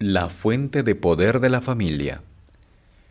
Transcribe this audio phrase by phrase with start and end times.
[0.00, 2.22] La fuente de poder de la familia.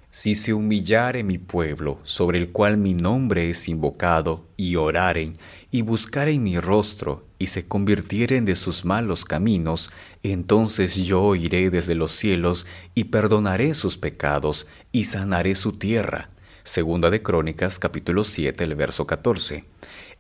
[0.10, 5.38] Si se humillare mi pueblo, sobre el cual mi nombre es invocado, y oraren,
[5.70, 9.92] y buscaren mi rostro, y se convirtieren de sus malos caminos,
[10.24, 12.66] entonces yo oiré desde los cielos,
[12.96, 16.30] y perdonaré sus pecados, y sanaré su tierra.
[16.64, 19.66] Segunda de Crónicas, capítulo 7, el verso 14.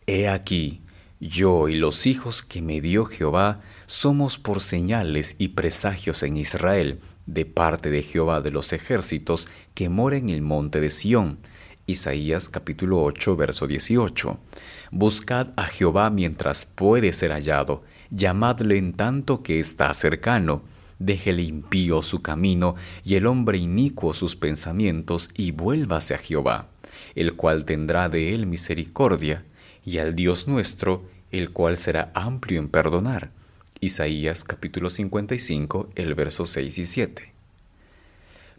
[0.06, 0.82] He aquí,
[1.22, 7.00] yo y los hijos que me dio Jehová somos por señales y presagios en Israel,
[7.26, 11.40] de parte de Jehová de los ejércitos que mora en el monte de Sión.
[11.88, 14.40] Isaías capítulo 8, verso 18.
[14.92, 20.64] Buscad a Jehová mientras puede ser hallado, llamadle en tanto que está cercano.
[21.00, 22.76] Déjele impío su camino
[23.06, 26.68] y el hombre inicuo sus pensamientos y vuélvase a Jehová,
[27.16, 29.46] el cual tendrá de él misericordia
[29.86, 33.37] y al Dios nuestro, el cual será amplio en perdonar.
[33.80, 37.34] Isaías capítulo 55, el verso 6 y 7.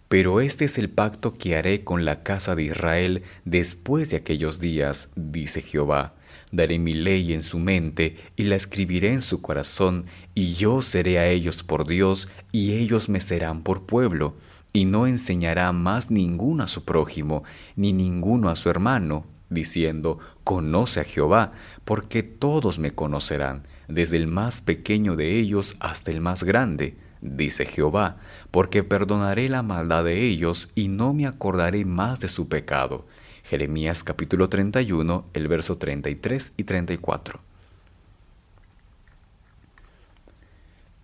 [0.09, 4.61] Pero este es el pacto que haré con la casa de Israel después de aquellos
[4.61, 6.15] días, dice Jehová.
[6.53, 11.19] Daré mi ley en su mente y la escribiré en su corazón, y yo seré
[11.19, 14.37] a ellos por Dios, y ellos me serán por pueblo,
[14.73, 17.43] y no enseñará más ninguno a su prójimo,
[17.75, 21.53] ni ninguno a su hermano, diciendo, Conoce a Jehová,
[21.85, 27.67] porque todos me conocerán, desde el más pequeño de ellos hasta el más grande, dice
[27.67, 28.19] Jehová,
[28.51, 33.07] porque perdonaré la maldad de ellos y no me acordaré más de su pecado.
[33.45, 37.41] Jeremías capítulo 31, el verso 33 y 34.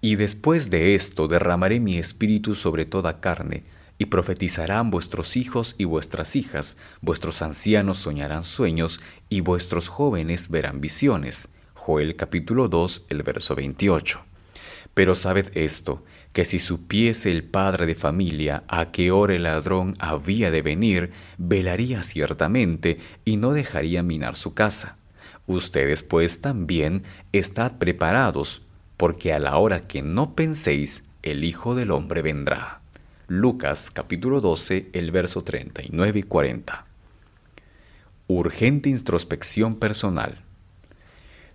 [0.02, 3.64] Y después de esto derramaré mi espíritu sobre toda carne,
[3.96, 10.82] y profetizarán vuestros hijos y vuestras hijas, vuestros ancianos soñarán sueños, y vuestros jóvenes verán
[10.82, 11.48] visiones.
[11.84, 14.24] Joel capítulo 2, el verso 28.
[14.94, 19.94] Pero sabed esto, que si supiese el padre de familia a qué hora el ladrón
[19.98, 24.96] había de venir, velaría ciertamente y no dejaría minar su casa.
[25.46, 27.02] Ustedes pues también
[27.32, 28.62] estad preparados,
[28.96, 32.80] porque a la hora que no penséis, el Hijo del Hombre vendrá.
[33.28, 36.86] Lucas capítulo 12, el verso 39 y 40.
[38.26, 40.44] Urgente introspección personal.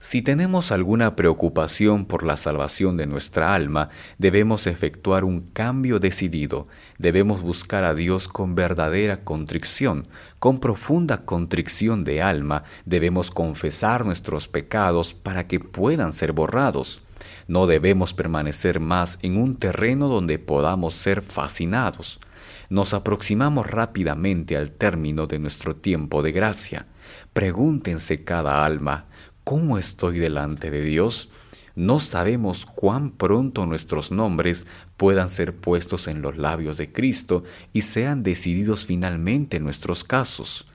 [0.02, 6.70] Si tenemos alguna preocupación por la salvación de nuestra alma, debemos efectuar un cambio decidido,
[6.98, 10.08] debemos buscar a Dios con verdadera contrición,
[10.40, 17.02] con profunda contrición de alma, debemos confesar nuestros pecados para que puedan ser borrados.
[17.50, 22.22] No debemos permanecer más en un terreno donde podamos ser fascinados.
[22.70, 26.86] Nos aproximamos rápidamente al término de nuestro tiempo de gracia.
[27.34, 29.09] Pregúntense cada alma,
[29.50, 31.28] ¿cómo estoy delante de Dios?
[31.74, 37.44] No sabemos cuán pronto nuestros nombres puedan ser puestos en los labios de Cristo
[37.74, 40.68] y sean decididos finalmente en nuestros casos.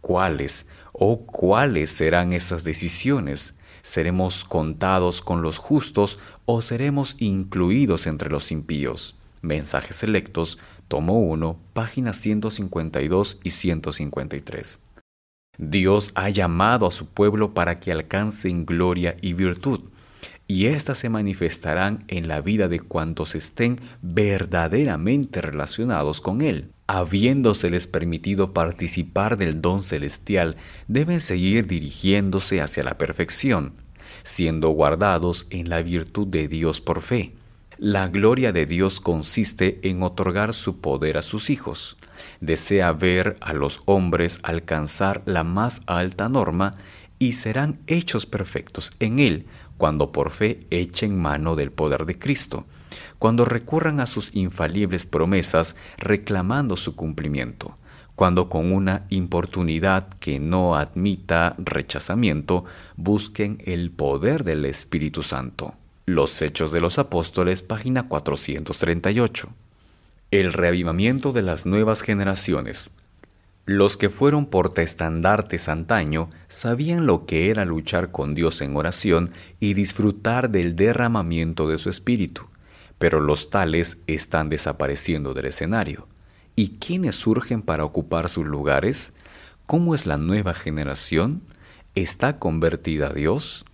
[0.00, 3.54] ¿Cuáles o cuáles serán esas decisiones?
[3.82, 9.16] ¿Seremos contados con los justos o seremos incluidos entre los impíos?
[9.42, 14.80] Mensajes selectos, tomo 1, páginas 152 y 153.
[15.62, 19.90] Dios ha llamado a su pueblo para que alcancen gloria y virtud,
[20.46, 27.86] y éstas se manifestarán en la vida de cuantos estén verdaderamente relacionados con Él habiéndoseles
[27.86, 30.56] permitido participar del don celestial,
[30.88, 33.74] deben seguir dirigiéndose hacia la perfección,
[34.24, 37.32] siendo guardados en la virtud de Dios por fe.
[37.82, 41.96] La gloria de Dios consiste en otorgar su poder a sus hijos.
[42.42, 46.76] Desea ver a los hombres alcanzar la más alta norma
[47.18, 49.46] y serán hechos perfectos en Él
[49.78, 52.66] cuando por fe echen mano del poder de Cristo
[53.18, 57.78] cuando recurran a sus infalibles promesas reclamando su cumplimiento,
[58.14, 65.79] cuando con una importunidad que no admita rechazamiento busquen el poder del Espíritu Santo.
[66.12, 69.48] Los Hechos de los Apóstoles, página 438.
[70.32, 72.90] El reavivamiento de las nuevas generaciones.
[73.64, 79.30] Los que fueron portestandartes antaño sabían lo que era luchar con Dios en oración
[79.60, 82.50] y disfrutar del derramamiento de su espíritu
[83.00, 86.06] pero los tales están desapareciendo del escenario.
[86.54, 89.14] ¿Y quiénes surgen para ocupar sus lugares?
[89.64, 91.40] ¿Cómo es la nueva generación?
[91.94, 93.64] ¿Está convertida a Dios?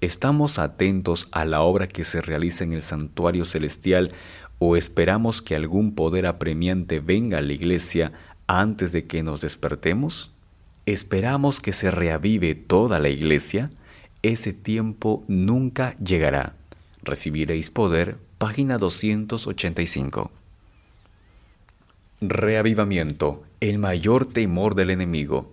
[0.00, 4.12] ¿Estamos atentos a la obra que se realiza en el santuario celestial
[4.58, 8.12] o esperamos que algún poder apremiante venga a la iglesia
[8.46, 10.32] antes de que nos despertemos?
[10.84, 13.70] ¿Esperamos que se reavive toda la iglesia?
[14.22, 16.54] Ese tiempo nunca llegará.
[17.02, 20.30] recibiréis poder, página 285.
[22.20, 25.52] Reavivamiento, el mayor temor del enemigo.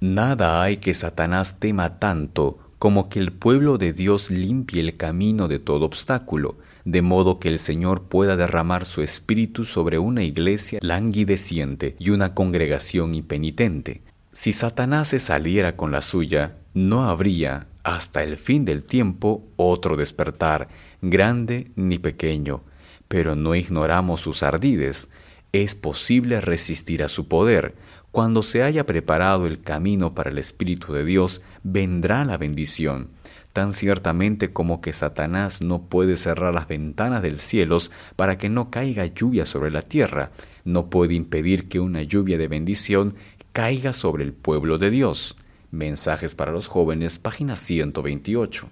[0.00, 5.48] Nada hay que Satanás tema tanto como que el pueblo de Dios limpie el camino
[5.48, 10.78] de todo obstáculo, de modo que el Señor pueda derramar su espíritu sobre una iglesia
[10.82, 14.02] languideciente y una congregación impenitente.
[14.32, 19.96] Si Satanás se saliera con la suya, no habría, hasta el fin del tiempo, otro
[19.96, 20.68] despertar,
[21.02, 22.62] grande ni pequeño,
[23.08, 25.08] pero no ignoramos sus ardides,
[25.52, 27.74] es posible resistir a su poder.
[28.10, 33.08] Cuando se haya preparado el camino para el Espíritu de Dios, vendrá la bendición.
[33.52, 37.78] Tan ciertamente como que Satanás no puede cerrar las ventanas del cielo
[38.16, 40.30] para que no caiga lluvia sobre la tierra,
[40.64, 43.14] no puede impedir que una lluvia de bendición
[43.52, 45.36] caiga sobre el pueblo de Dios.
[45.70, 48.68] Mensajes para los jóvenes, página 128.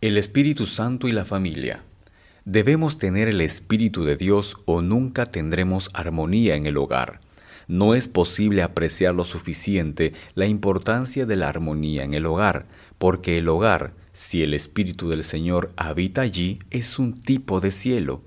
[0.00, 1.82] El Espíritu Santo y la familia.
[2.44, 7.20] Debemos tener el Espíritu de Dios o nunca tendremos armonía en el hogar.
[7.68, 12.66] No es posible apreciar lo suficiente la importancia de la armonía en el hogar,
[12.96, 18.22] porque el hogar, si el Espíritu del Señor habita allí, es un tipo de cielo.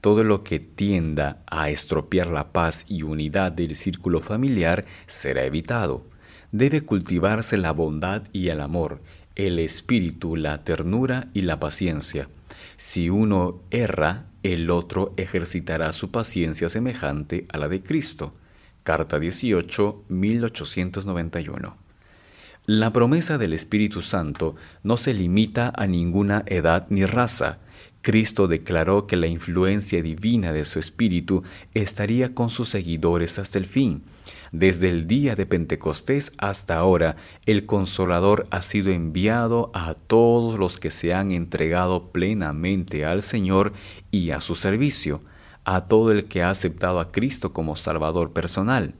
[0.00, 6.04] Todo lo que tienda a estropear la paz y unidad del círculo familiar será evitado.
[6.52, 9.00] Debe cultivarse la bondad y el amor,
[9.34, 12.28] el espíritu, la ternura y la paciencia.
[12.76, 18.34] Si uno erra, el otro ejercitará su paciencia semejante a la de Cristo.
[18.84, 21.76] Carta 18, 1891.
[22.66, 27.60] La promesa del Espíritu Santo no se limita a ninguna edad ni raza.
[28.02, 33.64] Cristo declaró que la influencia divina de su Espíritu estaría con sus seguidores hasta el
[33.64, 34.02] fin.
[34.52, 37.16] Desde el día de Pentecostés hasta ahora,
[37.46, 43.72] el Consolador ha sido enviado a todos los que se han entregado plenamente al Señor
[44.10, 45.22] y a su servicio,
[45.64, 48.94] a todo el que ha aceptado a Cristo como Salvador personal.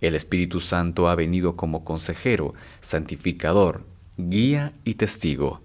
[0.00, 3.84] El Espíritu Santo ha venido como consejero, santificador,
[4.16, 5.60] guía y testigo.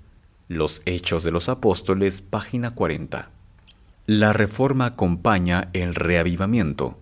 [0.47, 3.29] Los Hechos de los Apóstoles, página 40.
[4.05, 6.97] La reforma acompaña el reavivamiento.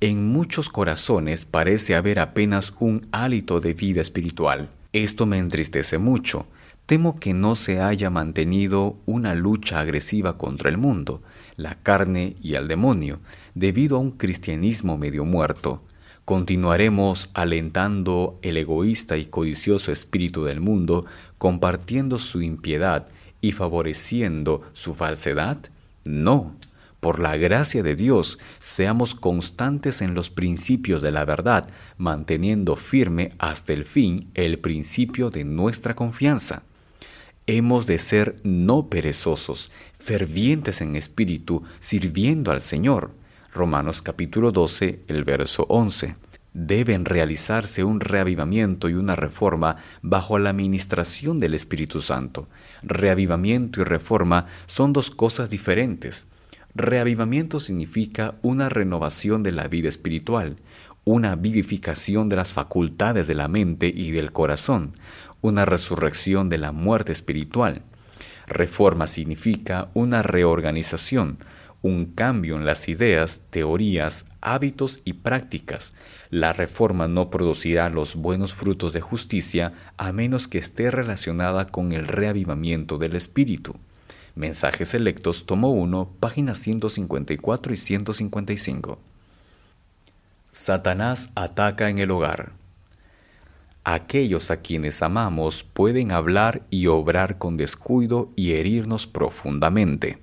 [0.00, 4.68] En muchos corazones parece haber apenas un hálito de vida espiritual.
[4.92, 6.46] Esto me entristece mucho.
[6.86, 11.22] Temo que no se haya mantenido una lucha agresiva contra el mundo,
[11.56, 13.20] la carne y el demonio,
[13.54, 15.82] debido a un cristianismo medio muerto.
[16.26, 21.06] ¿Continuaremos alentando el egoísta y codicioso espíritu del mundo,
[21.38, 23.08] compartiendo su impiedad
[23.40, 25.56] y favoreciendo su falsedad?
[26.04, 26.54] No.
[27.00, 31.66] Por la gracia de Dios, seamos constantes en los principios de la verdad,
[31.96, 36.62] manteniendo firme hasta el fin el principio de nuestra confianza.
[37.46, 43.10] Hemos de ser no perezosos, fervientes en espíritu, sirviendo al Señor.
[43.52, 46.16] Romanos capítulo 12, el verso 11.
[46.54, 52.48] Deben realizarse un reavivamiento y una reforma bajo la administración del Espíritu Santo.
[52.82, 56.26] Reavivamiento y reforma son dos cosas diferentes.
[56.74, 60.56] Reavivamiento significa una renovación de la vida espiritual,
[61.04, 64.94] una vivificación de las facultades de la mente y del corazón,
[65.40, 67.82] una resurrección de la muerte espiritual.
[68.46, 71.38] Reforma significa una reorganización,
[71.82, 75.92] un cambio en las ideas, teorías, hábitos y prácticas.
[76.30, 81.92] La reforma no producirá los buenos frutos de justicia a menos que esté relacionada con
[81.92, 83.76] el reavivamiento del espíritu.
[84.34, 88.98] Mensajes Selectos, tomo 1, páginas 154 y 155.
[90.54, 92.52] Satanás ataca en el hogar.
[93.82, 100.22] Aquellos a quienes amamos pueden hablar y obrar con descuido y herirnos profundamente.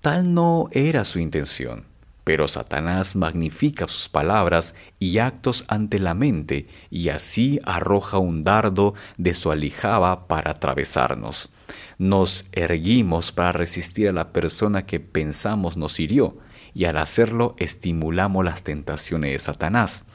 [0.00, 1.84] Tal no era su intención.
[2.24, 8.94] Pero Satanás magnifica sus palabras y actos ante la mente y así arroja un dardo
[9.18, 11.48] de su alijaba para atravesarnos.
[11.96, 16.38] Nos erguimos para resistir a la persona que pensamos nos hirió
[16.78, 20.06] y al hacerlo estimulamos las tentaciones de Satanás.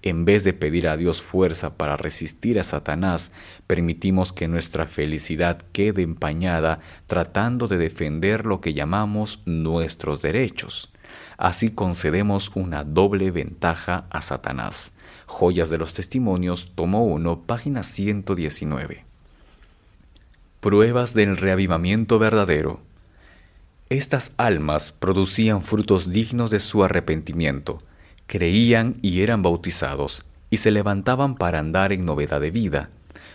[0.00, 3.32] En vez de pedir a Dios fuerza para resistir a Satanás,
[3.66, 6.78] permitimos que nuestra felicidad quede empañada
[7.08, 10.92] tratando de defender lo que llamamos nuestros derechos.
[11.36, 14.92] Así concedemos una doble ventaja a Satanás.
[15.26, 19.04] Joyas de los Testimonios, tomo 1, página 119.
[20.60, 22.93] Pruebas del reavivamiento verdadero.
[23.90, 27.82] Estas almas producían frutos dignos de su arrepentimiento,
[28.26, 32.90] creían y eran bautizados, y se levantaban para andar en novedad de vida.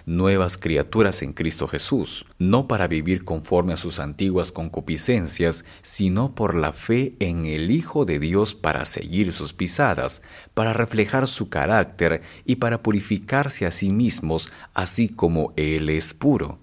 [0.06, 6.56] nuevas criaturas en Cristo Jesús, no para vivir conforme a sus antiguas concupiscencias, sino por
[6.56, 10.24] la fe en el Hijo de Dios para seguir sus pisadas,
[10.56, 16.58] para reflejar su carácter y para purificarse a sí mismos, así como Él es puro.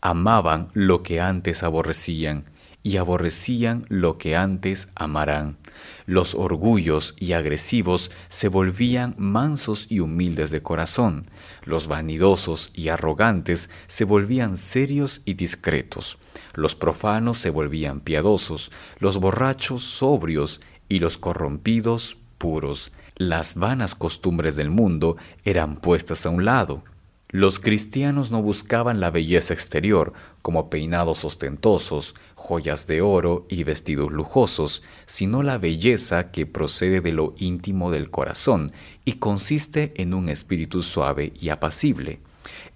[0.00, 2.44] Amaban lo que antes aborrecían,
[2.88, 5.58] y aborrecían lo que antes amarán.
[6.06, 11.26] Los orgullos y agresivos se volvían mansos y humildes de corazón.
[11.66, 16.16] Los vanidosos y arrogantes se volvían serios y discretos.
[16.54, 22.90] Los profanos se volvían piadosos, los borrachos sobrios y los corrompidos puros.
[23.16, 26.84] Las vanas costumbres del mundo eran puestas a un lado
[27.30, 34.10] los cristianos no buscaban la belleza exterior, como peinados ostentosos, joyas de oro y vestidos
[34.10, 38.72] lujosos, sino la belleza que procede de lo íntimo del corazón
[39.04, 42.20] y consiste en un espíritu suave y apacible.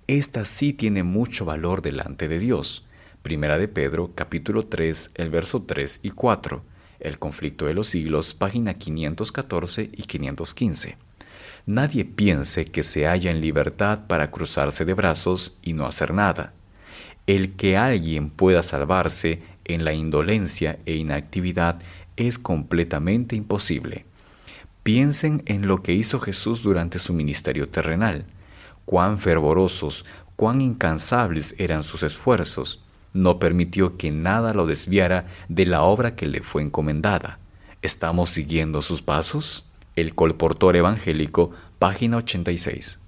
[0.06, 2.84] Esta sí tiene mucho valor delante de Dios.
[3.22, 6.62] Primera de Pedro, capítulo 3, el verso 3 y 4.
[7.00, 10.98] El conflicto de los siglos, página 514 y 515
[11.66, 16.52] nadie piense que se halla en libertad para cruzarse de brazos y no hacer nada.
[17.26, 21.80] El que alguien pueda salvarse en la indolencia e inactividad
[22.16, 24.04] es completamente imposible.
[24.82, 28.24] Piensen en lo que hizo Jesús durante su ministerio terrenal,
[28.84, 30.04] cuán fervorosos,
[30.34, 32.82] cuán incansables eran sus esfuerzos.
[33.12, 37.38] No permitió que nada lo desviara de la obra que le fue encomendada.
[37.82, 39.66] ¿Estamos siguiendo sus pasos?
[39.94, 43.01] El colportor evangélico, página 86.